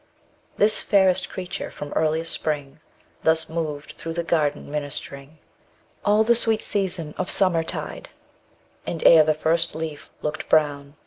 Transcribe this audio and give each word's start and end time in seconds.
This 0.57 0.79
fairest 0.81 1.29
creature 1.29 1.69
from 1.69 1.93
earliest 1.93 2.31
Spring 2.31 2.79
Thus 3.21 3.47
moved 3.47 3.97
through 3.99 4.13
the 4.13 4.23
garden 4.23 4.71
ministering 4.71 5.37
Mi 6.07 6.23
the 6.23 6.33
sweet 6.33 6.63
season 6.63 7.13
of 7.19 7.29
Summertide, 7.29 8.09
And 8.87 9.05
ere 9.05 9.23
the 9.23 9.35
first 9.35 9.75
leaf 9.75 10.09
looked 10.23 10.49
brown 10.49 10.81
she 10.81 10.85
died! 10.85 10.95